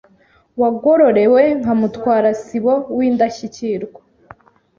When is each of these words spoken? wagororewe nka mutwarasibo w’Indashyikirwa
wagororewe 0.61 1.43
nka 1.59 1.73
mutwarasibo 1.79 2.73
w’Indashyikirwa 2.97 3.99